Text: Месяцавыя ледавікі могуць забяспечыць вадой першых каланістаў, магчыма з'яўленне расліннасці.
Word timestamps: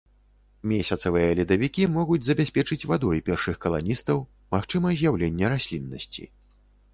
Месяцавыя 0.69 1.35
ледавікі 1.39 1.85
могуць 1.97 2.17
забяспечыць 2.27 2.79
вадой 2.93 3.21
першых 3.27 3.61
каланістаў, 3.67 4.17
магчыма 4.57 4.97
з'яўленне 5.03 5.47
расліннасці. 5.55 6.23